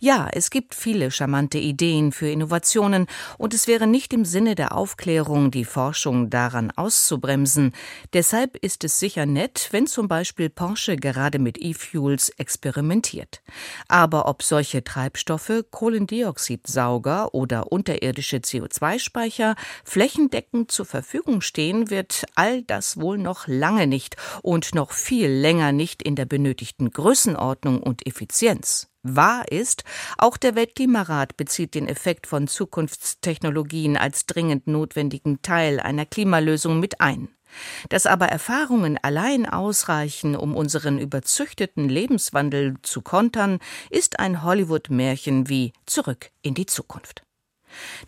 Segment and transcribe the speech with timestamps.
[0.00, 4.76] Ja, es gibt viele charmante Ideen für Innovationen und es wäre nicht im Sinne der
[4.76, 7.72] Aufklärung, die Forschung daran auszubremsen.
[8.12, 13.42] Deshalb ist es sicher nett, wenn zum Beispiel Porsche gerade mit E-Fuels experimentiert.
[13.88, 23.00] Aber ob solche Treibstoffe, Kohlendioxidsauger oder unterirdische CO2-Speicher flächendeckend zur Verfügung stehen, wird all das
[23.00, 28.87] wohl noch lange nicht und noch viel länger nicht in der benötigten Größenordnung und Effizienz.
[29.02, 29.84] Wahr ist,
[30.18, 37.00] auch der Weltklimarat bezieht den Effekt von Zukunftstechnologien als dringend notwendigen Teil einer Klimalösung mit
[37.00, 37.28] ein.
[37.88, 43.58] Dass aber Erfahrungen allein ausreichen, um unseren überzüchteten Lebenswandel zu kontern,
[43.90, 47.22] ist ein Hollywood-Märchen wie Zurück in die Zukunft.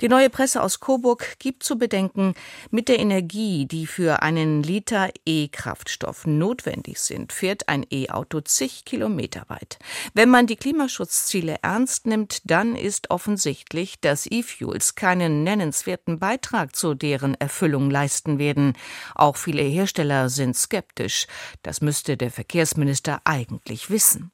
[0.01, 2.35] Die neue Presse aus Coburg gibt zu bedenken,
[2.71, 9.45] mit der Energie, die für einen Liter E-Kraftstoff notwendig sind, fährt ein E-Auto zig Kilometer
[9.49, 9.79] weit.
[10.15, 16.95] Wenn man die Klimaschutzziele ernst nimmt, dann ist offensichtlich, dass E-Fuels keinen nennenswerten Beitrag zu
[16.95, 18.75] deren Erfüllung leisten werden.
[19.15, 21.27] Auch viele Hersteller sind skeptisch.
[21.63, 24.33] Das müsste der Verkehrsminister eigentlich wissen.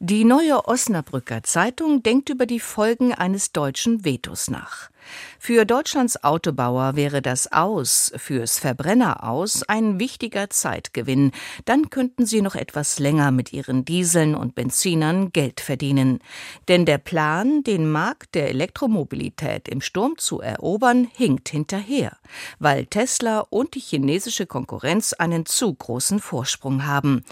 [0.00, 4.90] Die neue Osnabrücker Zeitung denkt über die Folgen eines deutschen Vetos nach.
[5.38, 11.32] Für Deutschlands Autobauer wäre das Aus fürs Verbrenner aus ein wichtiger Zeitgewinn.
[11.64, 16.18] Dann könnten sie noch etwas länger mit ihren Dieseln und Benzinern Geld verdienen.
[16.66, 22.16] Denn der Plan, den Markt der Elektromobilität im Sturm zu erobern, hinkt hinterher,
[22.58, 27.24] weil Tesla und die chinesische Konkurrenz einen zu großen Vorsprung haben.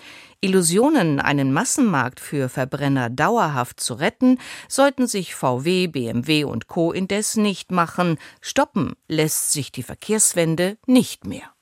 [0.42, 6.92] Illusionen, einen Massenmarkt für Verbrenner dauerhaft zu retten, sollten sich VW, BMW und Co.
[6.92, 8.18] indes nicht machen.
[8.42, 11.55] Stoppen lässt sich die Verkehrswende nicht mehr.